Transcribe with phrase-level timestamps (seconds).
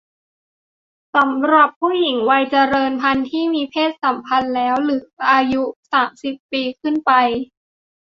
[1.15, 7.11] สำหรับผู้หญิงวัยเจริญพันธุ์ที่มีเพศสัมพันธ์แล้ว หรืออายุ สามสิบ ปีขึ้นไป